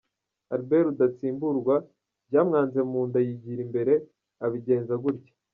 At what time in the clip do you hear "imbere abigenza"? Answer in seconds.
3.67-4.93